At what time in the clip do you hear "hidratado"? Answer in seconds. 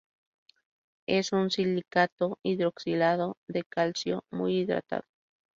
4.61-5.03